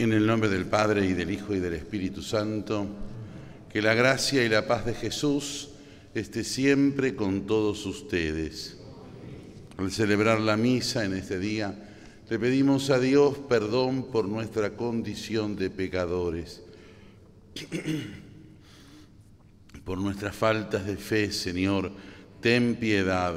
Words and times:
En 0.00 0.14
el 0.14 0.26
nombre 0.26 0.48
del 0.48 0.64
Padre 0.64 1.04
y 1.04 1.12
del 1.12 1.30
Hijo 1.30 1.54
y 1.54 1.60
del 1.60 1.74
Espíritu 1.74 2.22
Santo, 2.22 2.86
que 3.68 3.82
la 3.82 3.92
gracia 3.92 4.42
y 4.42 4.48
la 4.48 4.66
paz 4.66 4.86
de 4.86 4.94
Jesús 4.94 5.72
esté 6.14 6.42
siempre 6.42 7.14
con 7.14 7.46
todos 7.46 7.84
ustedes. 7.84 8.78
Al 9.76 9.92
celebrar 9.92 10.40
la 10.40 10.56
misa 10.56 11.04
en 11.04 11.12
este 11.12 11.38
día, 11.38 11.74
le 12.30 12.38
pedimos 12.38 12.88
a 12.88 12.98
Dios 12.98 13.36
perdón 13.46 14.10
por 14.10 14.26
nuestra 14.26 14.70
condición 14.70 15.54
de 15.54 15.68
pecadores, 15.68 16.62
por 19.84 19.98
nuestras 19.98 20.34
faltas 20.34 20.86
de 20.86 20.96
fe, 20.96 21.30
Señor, 21.30 21.92
ten 22.40 22.76
piedad, 22.76 23.34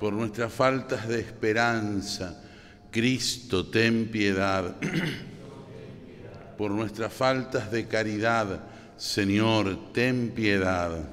por 0.00 0.14
nuestras 0.14 0.52
faltas 0.52 1.06
de 1.06 1.20
esperanza, 1.20 2.40
Cristo, 2.94 3.66
ten 3.66 4.06
piedad. 4.06 4.76
Por 6.56 6.70
nuestras 6.70 7.12
faltas 7.12 7.72
de 7.72 7.88
caridad, 7.88 8.68
Señor, 8.96 9.92
ten 9.92 10.30
piedad. 10.30 11.04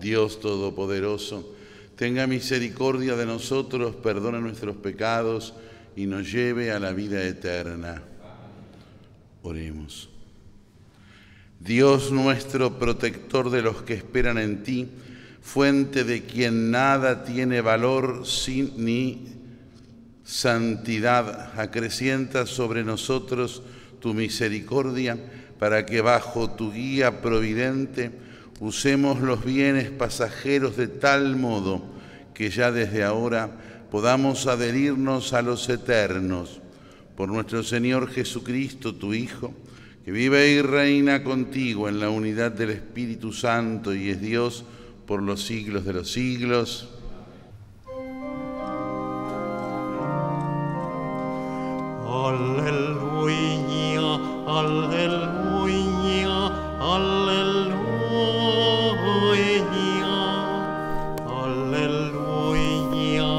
Dios 0.00 0.40
Todopoderoso, 0.40 1.54
tenga 1.94 2.26
misericordia 2.26 3.16
de 3.16 3.26
nosotros, 3.26 3.96
perdone 3.96 4.40
nuestros 4.40 4.76
pecados 4.76 5.52
y 5.94 6.06
nos 6.06 6.32
lleve 6.32 6.72
a 6.72 6.80
la 6.80 6.92
vida 6.94 7.22
eterna. 7.22 8.02
Oremos. 9.42 10.08
Dios 11.60 12.12
nuestro, 12.12 12.78
protector 12.78 13.50
de 13.50 13.60
los 13.60 13.82
que 13.82 13.92
esperan 13.92 14.38
en 14.38 14.62
ti, 14.62 14.88
fuente 15.42 16.04
de 16.04 16.22
quien 16.22 16.70
nada 16.70 17.24
tiene 17.24 17.60
valor 17.60 18.26
sin 18.26 18.72
ni 18.82 19.37
santidad, 20.28 21.58
acrecienta 21.58 22.44
sobre 22.44 22.84
nosotros 22.84 23.62
tu 23.98 24.12
misericordia, 24.12 25.16
para 25.58 25.86
que 25.86 26.02
bajo 26.02 26.50
tu 26.50 26.70
guía 26.70 27.22
providente 27.22 28.10
usemos 28.60 29.20
los 29.22 29.42
bienes 29.42 29.90
pasajeros 29.90 30.76
de 30.76 30.86
tal 30.86 31.34
modo 31.36 31.82
que 32.34 32.50
ya 32.50 32.70
desde 32.70 33.04
ahora 33.04 33.50
podamos 33.90 34.46
adherirnos 34.46 35.32
a 35.32 35.40
los 35.40 35.66
eternos. 35.70 36.60
Por 37.16 37.30
nuestro 37.30 37.62
Señor 37.62 38.10
Jesucristo, 38.10 38.94
tu 38.94 39.14
Hijo, 39.14 39.54
que 40.04 40.12
vive 40.12 40.50
y 40.50 40.60
reina 40.60 41.24
contigo 41.24 41.88
en 41.88 42.00
la 42.00 42.10
unidad 42.10 42.52
del 42.52 42.70
Espíritu 42.70 43.32
Santo 43.32 43.94
y 43.94 44.10
es 44.10 44.20
Dios 44.20 44.64
por 45.06 45.22
los 45.22 45.42
siglos 45.42 45.86
de 45.86 45.94
los 45.94 46.12
siglos. 46.12 46.97
Aleluya, 52.26 54.08
aleluya, 54.46 56.38
aleluya. 56.80 57.78
Aleluya, 62.50 63.30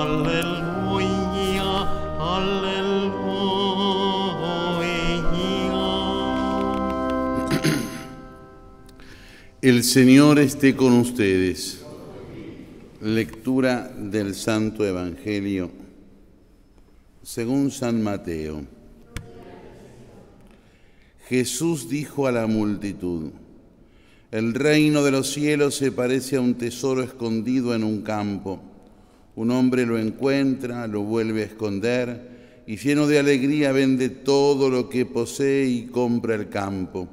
aleluya, 0.00 1.70
aleluya. 2.18 3.12
El 9.60 9.84
Señor 9.84 10.38
esté 10.38 10.74
con 10.74 10.92
ustedes. 10.94 11.84
Lectura 13.02 13.92
del 13.94 14.34
Santo 14.34 14.86
Evangelio 14.86 15.81
según 17.22 17.70
San 17.70 18.02
Mateo. 18.02 18.64
Jesús 21.28 21.88
dijo 21.88 22.26
a 22.26 22.32
la 22.32 22.46
multitud, 22.46 23.30
el 24.32 24.54
reino 24.54 25.04
de 25.04 25.12
los 25.12 25.32
cielos 25.32 25.76
se 25.76 25.92
parece 25.92 26.36
a 26.36 26.40
un 26.40 26.54
tesoro 26.54 27.02
escondido 27.02 27.74
en 27.74 27.84
un 27.84 28.02
campo. 28.02 28.60
Un 29.36 29.50
hombre 29.50 29.86
lo 29.86 29.98
encuentra, 29.98 30.86
lo 30.86 31.02
vuelve 31.02 31.42
a 31.42 31.46
esconder 31.46 32.62
y 32.66 32.76
lleno 32.76 33.06
de 33.06 33.18
alegría 33.18 33.72
vende 33.72 34.08
todo 34.08 34.68
lo 34.68 34.88
que 34.88 35.06
posee 35.06 35.66
y 35.66 35.86
compra 35.86 36.34
el 36.34 36.48
campo. 36.48 37.08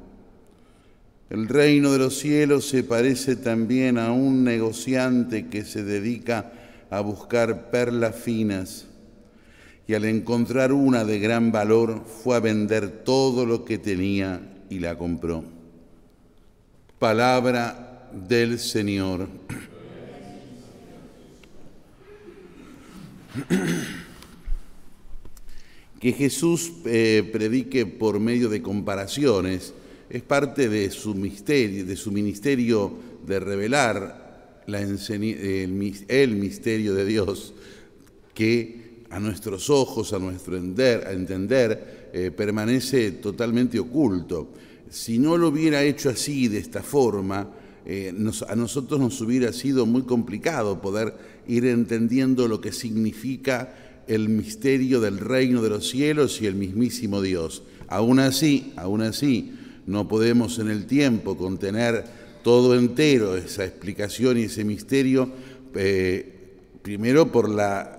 El 1.30 1.48
reino 1.48 1.92
de 1.92 2.00
los 2.00 2.18
cielos 2.18 2.68
se 2.68 2.84
parece 2.84 3.36
también 3.36 3.98
a 4.00 4.12
un 4.12 4.44
negociante 4.44 5.48
que 5.48 5.64
se 5.64 5.84
dedica 5.84 6.52
a 6.90 7.02
buscar 7.02 7.70
perlas 7.70 8.16
finas 8.16 8.89
y 9.90 9.96
al 9.96 10.06
encontrar 10.06 10.72
una 10.72 11.04
de 11.04 11.18
gran 11.18 11.52
valor 11.52 12.04
fue 12.06 12.36
a 12.36 12.40
vender 12.40 13.04
todo 13.04 13.44
lo 13.48 13.66
que 13.66 13.80
tenía 13.80 14.40
y 14.70 14.78
la 14.78 14.96
compró. 14.96 15.44
Palabra 17.00 18.08
del 18.14 18.60
Señor. 18.60 19.28
Que 26.00 26.14
Jesús 26.14 26.72
eh, 26.86 27.28
predique 27.34 27.86
por 27.86 28.22
medio 28.22 28.48
de 28.48 28.62
comparaciones 28.62 29.74
es 30.10 30.22
parte 30.22 30.70
de 30.70 30.92
su 30.92 31.14
misterio, 31.14 31.86
de 31.86 31.98
su 31.98 32.14
ministerio 32.14 32.94
de 33.28 33.40
revelar 33.42 34.64
la 34.66 34.80
el, 34.80 36.06
el 36.08 36.36
misterio 36.36 36.94
de 36.94 37.06
Dios 37.06 37.54
que 38.34 38.89
a 39.10 39.20
nuestros 39.20 39.70
ojos, 39.70 40.14
a 40.14 40.20
nuestro 40.20 40.58
entender, 40.58 41.08
a 41.08 41.12
entender 41.12 42.10
eh, 42.14 42.32
permanece 42.32 43.12
totalmente 43.12 43.80
oculto. 43.80 44.50
Si 44.90 45.20
no 45.20 45.38
lo 45.38 45.50
hubiera 45.50 45.84
hecho 45.84 46.10
así, 46.10 46.48
de 46.48 46.58
esta 46.58 46.82
forma, 46.82 47.50
eh, 47.86 48.14
a 48.48 48.56
nosotros 48.56 49.00
nos 49.00 49.22
hubiera 49.22 49.54
sido 49.54 49.86
muy 49.86 50.04
complicado 50.04 50.82
poder 50.82 51.16
ir 51.48 51.66
entendiendo 51.66 52.48
lo 52.48 52.62
que 52.62 52.72
significa 52.72 53.74
el 54.08 54.30
misterio 54.30 55.00
del 55.00 55.20
reino 55.20 55.62
de 55.62 55.70
los 55.70 55.90
cielos 55.90 56.42
y 56.42 56.48
el 56.48 56.56
mismísimo 56.56 57.22
Dios. 57.22 57.64
Aún 57.88 58.20
así, 58.20 58.74
aún 58.76 59.02
así, 59.02 59.54
no 59.86 60.08
podemos 60.08 60.60
en 60.60 60.70
el 60.70 60.86
tiempo 60.86 61.38
contener 61.38 62.06
todo 62.44 62.78
entero 62.78 63.36
esa 63.38 63.66
explicación 63.66 64.38
y 64.38 64.44
ese 64.44 64.64
misterio, 64.64 65.30
eh, 65.76 66.36
primero 66.82 67.32
por 67.32 67.50
la 67.50 67.99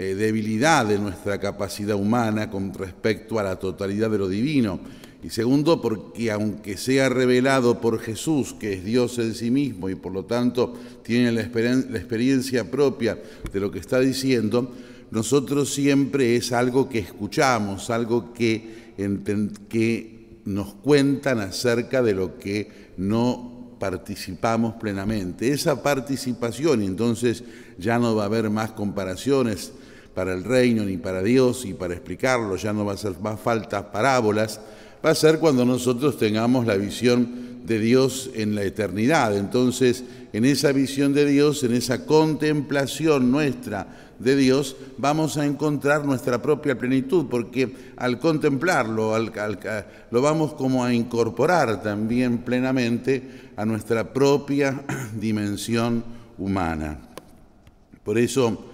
eh, 0.00 0.14
debilidad 0.14 0.86
de 0.86 0.96
nuestra 0.96 1.40
capacidad 1.40 1.96
humana 1.96 2.48
con 2.48 2.72
respecto 2.72 3.40
a 3.40 3.42
la 3.42 3.56
totalidad 3.56 4.08
de 4.08 4.18
lo 4.18 4.28
divino. 4.28 4.78
Y 5.24 5.30
segundo, 5.30 5.80
porque 5.80 6.30
aunque 6.30 6.76
sea 6.76 7.08
revelado 7.08 7.80
por 7.80 7.98
Jesús, 7.98 8.54
que 8.54 8.74
es 8.74 8.84
Dios 8.84 9.18
en 9.18 9.34
sí 9.34 9.50
mismo 9.50 9.88
y 9.88 9.96
por 9.96 10.12
lo 10.12 10.24
tanto 10.24 10.74
tiene 11.02 11.32
la, 11.32 11.40
experiencia 11.40 12.70
propia 12.70 13.20
de 13.52 13.58
lo 13.58 13.72
que 13.72 13.80
está 13.80 13.98
diciendo, 13.98 14.72
nosotros 15.10 15.74
siempre 15.74 16.36
es 16.36 16.52
algo 16.52 16.88
que 16.88 17.00
escuchamos, 17.00 17.90
algo 17.90 18.32
que, 18.32 18.94
nos 20.44 20.74
cuentan 20.74 21.40
acerca 21.40 22.04
de 22.04 22.14
lo 22.14 22.38
que 22.38 22.92
no 22.98 23.74
participamos 23.80 24.74
plenamente. 24.74 25.50
Esa 25.50 25.82
participación, 25.82 26.82
entonces 26.82 27.42
ya 27.78 27.98
no 27.98 28.14
va 28.14 28.22
a 28.22 28.26
haber 28.26 28.48
más 28.48 28.70
comparaciones 28.70 29.72
para 30.18 30.34
el 30.34 30.42
reino 30.42 30.82
ni 30.82 30.96
para 30.96 31.22
Dios 31.22 31.64
y 31.64 31.74
para 31.74 31.94
explicarlo, 31.94 32.56
ya 32.56 32.72
no 32.72 32.84
va 32.84 32.94
a 32.94 32.96
ser 32.96 33.12
más 33.20 33.38
faltas 33.38 33.84
parábolas, 33.84 34.60
va 35.04 35.10
a 35.10 35.14
ser 35.14 35.38
cuando 35.38 35.64
nosotros 35.64 36.18
tengamos 36.18 36.66
la 36.66 36.74
visión 36.74 37.62
de 37.64 37.78
Dios 37.78 38.28
en 38.34 38.56
la 38.56 38.64
eternidad. 38.64 39.36
Entonces, 39.36 40.02
en 40.32 40.44
esa 40.44 40.72
visión 40.72 41.12
de 41.12 41.24
Dios, 41.24 41.62
en 41.62 41.72
esa 41.72 42.04
contemplación 42.04 43.30
nuestra 43.30 43.86
de 44.18 44.34
Dios, 44.34 44.74
vamos 44.96 45.36
a 45.36 45.46
encontrar 45.46 46.04
nuestra 46.04 46.42
propia 46.42 46.76
plenitud, 46.76 47.26
porque 47.30 47.72
al 47.96 48.18
contemplarlo, 48.18 49.16
lo 50.10 50.20
vamos 50.20 50.54
como 50.54 50.84
a 50.84 50.92
incorporar 50.92 51.80
también 51.80 52.38
plenamente 52.38 53.52
a 53.54 53.64
nuestra 53.64 54.12
propia 54.12 54.82
dimensión 55.14 56.02
humana. 56.38 56.98
Por 58.02 58.18
eso 58.18 58.64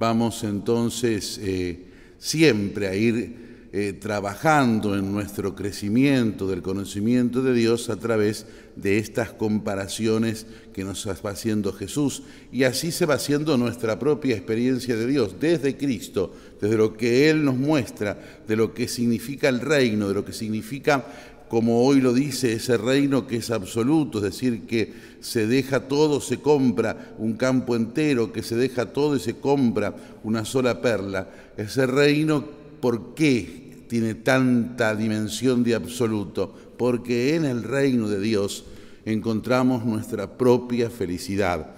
vamos 0.00 0.44
entonces 0.44 1.38
eh, 1.42 1.78
siempre 2.18 2.88
a 2.88 2.94
ir 2.96 3.68
eh, 3.72 3.92
trabajando 3.92 4.96
en 4.96 5.12
nuestro 5.12 5.54
crecimiento 5.54 6.48
del 6.48 6.62
conocimiento 6.62 7.42
de 7.42 7.52
Dios 7.52 7.90
a 7.90 7.96
través 7.96 8.46
de 8.76 8.96
estas 8.96 9.30
comparaciones 9.30 10.46
que 10.72 10.84
nos 10.84 11.06
va 11.06 11.30
haciendo 11.30 11.72
Jesús. 11.74 12.22
Y 12.50 12.64
así 12.64 12.92
se 12.92 13.04
va 13.04 13.14
haciendo 13.14 13.58
nuestra 13.58 13.98
propia 13.98 14.34
experiencia 14.34 14.96
de 14.96 15.06
Dios, 15.06 15.36
desde 15.38 15.76
Cristo, 15.76 16.34
desde 16.60 16.78
lo 16.78 16.96
que 16.96 17.28
Él 17.28 17.44
nos 17.44 17.56
muestra, 17.56 18.40
de 18.48 18.56
lo 18.56 18.72
que 18.72 18.88
significa 18.88 19.50
el 19.50 19.60
reino, 19.60 20.08
de 20.08 20.14
lo 20.14 20.24
que 20.24 20.32
significa 20.32 21.04
como 21.50 21.84
hoy 21.84 22.00
lo 22.00 22.14
dice 22.14 22.52
ese 22.52 22.76
reino 22.76 23.26
que 23.26 23.38
es 23.38 23.50
absoluto, 23.50 24.18
es 24.18 24.24
decir, 24.24 24.68
que 24.68 24.92
se 25.18 25.48
deja 25.48 25.88
todo, 25.88 26.20
se 26.20 26.38
compra 26.38 27.16
un 27.18 27.32
campo 27.32 27.74
entero, 27.74 28.32
que 28.32 28.44
se 28.44 28.54
deja 28.54 28.92
todo 28.92 29.16
y 29.16 29.18
se 29.18 29.34
compra 29.34 29.92
una 30.22 30.44
sola 30.44 30.80
perla. 30.80 31.28
Ese 31.56 31.88
reino, 31.88 32.44
¿por 32.80 33.16
qué 33.16 33.82
tiene 33.88 34.14
tanta 34.14 34.94
dimensión 34.94 35.64
de 35.64 35.74
absoluto? 35.74 36.54
Porque 36.76 37.34
en 37.34 37.44
el 37.44 37.64
reino 37.64 38.08
de 38.08 38.20
Dios 38.20 38.64
encontramos 39.04 39.84
nuestra 39.84 40.38
propia 40.38 40.88
felicidad. 40.88 41.74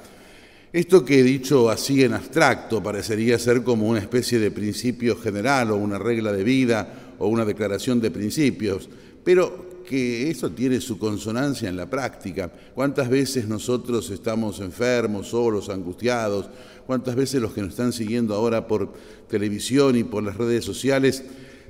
Esto 0.71 1.03
que 1.03 1.21
he 1.21 1.23
dicho 1.23 1.71
así 1.71 2.05
en 2.05 2.13
abstracto 2.13 2.83
parecería 2.83 3.39
ser 3.39 3.63
como 3.63 3.89
una 3.89 4.01
especie 4.01 4.39
de 4.39 4.51
principio 4.51 5.17
general 5.17 5.71
o 5.71 5.77
una 5.77 5.99
regla 5.99 6.31
de 6.31 6.45
vida 6.45 7.15
o 7.19 7.29
una 7.29 7.47
declaración 7.47 8.01
de 8.03 8.11
principios, 8.11 8.91
pero 9.25 9.83
que 9.83 10.31
eso 10.31 10.51
tiene 10.51 10.81
su 10.81 10.99
consonancia 10.99 11.69
en 11.69 11.77
la 11.77 11.89
práctica. 11.89 12.51
¿Cuántas 12.75 13.09
veces 13.09 13.47
nosotros 13.47 14.11
estamos 14.11 14.61
enfermos, 14.61 15.29
solos, 15.29 15.69
angustiados? 15.69 16.49
¿Cuántas 16.87 17.15
veces 17.15 17.43
los 17.43 17.53
que 17.53 17.61
nos 17.61 17.71
están 17.71 17.93
siguiendo 17.93 18.35
ahora 18.35 18.67
por 18.67 18.93
televisión 19.29 19.97
y 19.97 20.05
por 20.05 20.23
las 20.23 20.37
redes 20.37 20.65
sociales 20.65 21.23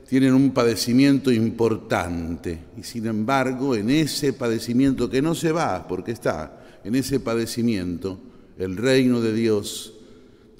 tienen 0.08 0.34
un 0.34 0.52
padecimiento 0.52 1.32
importante? 1.32 2.60
Y 2.78 2.84
sin 2.84 3.06
embargo, 3.06 3.74
en 3.74 3.90
ese 3.90 4.32
padecimiento 4.32 5.10
que 5.10 5.20
no 5.20 5.34
se 5.34 5.52
va, 5.52 5.88
porque 5.88 6.12
está, 6.12 6.80
en 6.84 6.94
ese 6.94 7.18
padecimiento, 7.18 8.20
el 8.58 8.76
reino 8.76 9.20
de 9.20 9.32
Dios, 9.32 9.94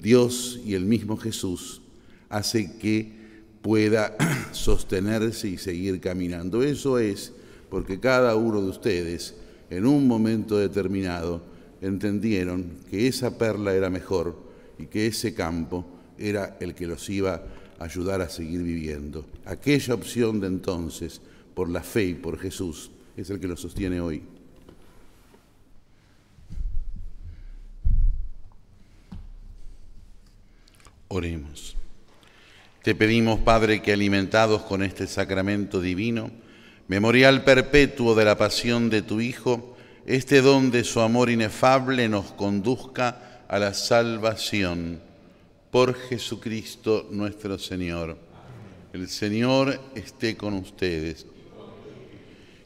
Dios 0.01 0.59
y 0.65 0.73
el 0.73 0.85
mismo 0.85 1.17
Jesús, 1.17 1.81
hace 2.29 2.77
que 2.77 3.22
pueda 3.63 4.15
sostenerse 4.51 5.47
y 5.47 5.57
seguir 5.57 5.99
caminando. 5.99 6.61
Eso 6.61 6.99
es 6.99 7.33
porque 7.71 7.99
cada 7.99 8.35
uno 8.35 8.61
de 8.61 8.69
ustedes, 8.69 9.33
en 9.71 9.87
un 9.87 10.07
momento 10.07 10.57
determinado, 10.57 11.41
entendieron 11.81 12.77
que 12.91 13.07
esa 13.07 13.39
perla 13.39 13.73
era 13.73 13.89
mejor 13.89 14.37
y 14.77 14.85
que 14.85 15.07
ese 15.07 15.33
campo 15.33 15.85
era 16.19 16.57
el 16.59 16.75
que 16.75 16.85
los 16.85 17.09
iba 17.09 17.41
a 17.79 17.83
ayudar 17.85 18.21
a 18.21 18.29
seguir 18.29 18.61
viviendo. 18.61 19.25
Aquella 19.45 19.95
opción 19.95 20.39
de 20.39 20.47
entonces, 20.47 21.21
por 21.55 21.69
la 21.69 21.81
fe 21.81 22.03
y 22.03 22.13
por 22.13 22.37
Jesús, 22.37 22.91
es 23.15 23.29
el 23.29 23.39
que 23.39 23.47
los 23.47 23.61
sostiene 23.61 24.01
hoy. 24.01 24.21
Oremos. 31.07 31.77
Te 32.83 32.95
pedimos, 32.95 33.39
Padre, 33.39 33.81
que 33.81 33.93
alimentados 33.93 34.63
con 34.63 34.83
este 34.83 35.07
sacramento 35.07 35.79
divino, 35.79 36.31
memorial 36.89 37.45
perpetuo 37.45 38.13
de 38.13 38.25
la 38.25 38.37
pasión 38.37 38.89
de 38.89 39.01
tu 39.01 39.21
Hijo, 39.21 39.77
este 40.05 40.41
don 40.41 40.69
de 40.69 40.83
su 40.83 40.99
amor 40.99 41.29
inefable 41.29 42.09
nos 42.09 42.33
conduzca 42.33 43.45
a 43.47 43.57
la 43.57 43.73
salvación. 43.73 44.99
Por 45.71 45.95
Jesucristo 45.95 47.07
nuestro 47.09 47.57
Señor. 47.57 48.17
El 48.91 49.07
Señor 49.07 49.79
esté 49.95 50.35
con 50.35 50.53
ustedes. 50.53 51.25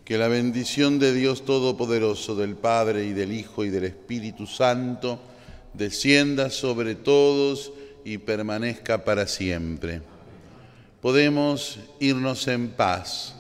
Que 0.04 0.18
la 0.18 0.30
bendición 0.30 0.98
de 0.98 1.14
Dios 1.14 1.46
Todopoderoso, 1.46 2.36
del 2.36 2.56
Padre 2.56 3.06
y 3.06 3.14
del 3.14 3.32
Hijo 3.32 3.64
y 3.64 3.70
del 3.70 3.84
Espíritu 3.84 4.48
Santo, 4.48 5.20
descienda 5.76 6.50
sobre 6.50 6.96
todos 6.96 7.72
y 8.08 8.18
permanezca 8.18 9.04
para 9.04 9.28
siempre. 9.28 10.02
Podemos 11.02 11.78
irnos 12.00 12.48
en 12.48 12.70
paz. 12.70 13.36